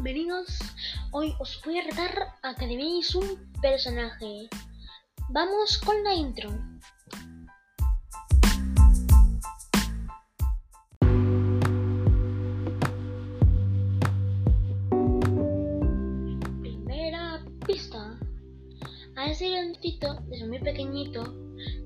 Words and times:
bienvenidos. 0.00 0.60
Hoy 1.10 1.34
os 1.40 1.60
voy 1.64 1.76
a 1.80 1.82
retar 1.82 2.28
a 2.42 2.54
que 2.54 2.66
adivinéis 2.66 3.16
un 3.16 3.50
personaje. 3.60 4.48
Vamos 5.30 5.76
con 5.78 6.04
la 6.04 6.14
intro. 6.14 6.50
Primera 16.60 17.44
pista. 17.66 18.20
A 19.16 19.26
ese 19.26 19.48
leoncito, 19.48 20.20
desde 20.28 20.46
muy 20.46 20.60
pequeñito, 20.60 21.34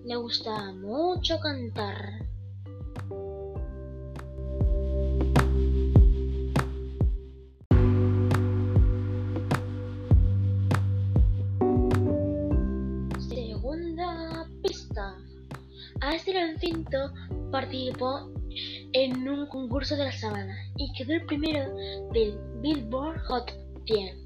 le 0.05 0.17
gusta 0.17 0.73
mucho 0.75 1.41
cantar. 1.41 2.27
A 16.01 16.15
este 16.15 16.33
participó 17.51 18.33
en 18.93 19.29
un 19.29 19.47
concurso 19.47 19.97
de 19.97 20.05
la 20.05 20.13
sabana 20.13 20.57
y 20.77 20.93
quedó 20.95 21.13
el 21.13 21.25
primero 21.27 21.75
del 22.13 22.39
Billboard 22.61 23.21
Hot 23.27 23.53
100. 23.87 24.23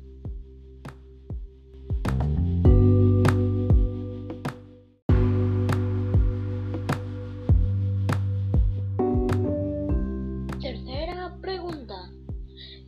Tercera 10.60 11.36
pregunta. 11.40 12.10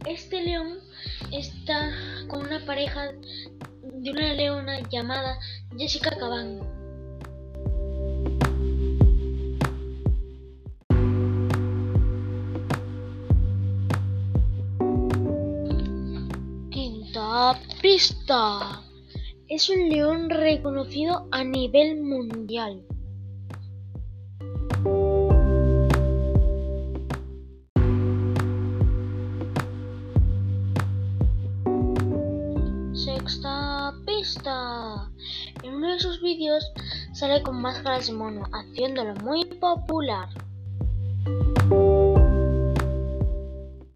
Este 0.07 0.43
león 0.43 0.79
está 1.33 1.91
con 2.29 2.47
una 2.47 2.65
pareja 2.65 3.13
de 3.83 4.11
una 4.11 4.33
leona 4.35 4.81
llamada 4.89 5.39
Jessica 5.77 6.17
Caban. 6.19 6.88
Quinta 17.19 17.59
pista. 17.83 18.83
Es 19.49 19.69
un 19.71 19.89
león 19.89 20.31
reconocido 20.31 21.27
a 21.33 21.43
nivel 21.43 22.01
mundial. 22.01 22.85
Sexta 32.95 33.95
pista. 34.07 35.11
En 35.65 35.75
uno 35.75 35.89
de 35.95 35.99
sus 35.99 36.23
vídeos 36.23 36.65
sale 37.15 37.43
con 37.43 37.61
máscaras 37.61 38.07
de 38.07 38.13
mono, 38.13 38.45
haciéndolo 38.53 39.15
muy 39.25 39.45
popular. 39.45 40.29